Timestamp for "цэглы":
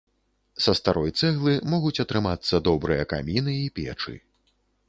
1.19-1.53